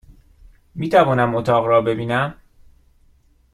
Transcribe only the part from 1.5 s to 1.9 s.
را